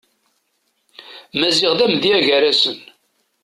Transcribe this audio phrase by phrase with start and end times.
[1.39, 2.77] Maziɣ d amedya gar-asen.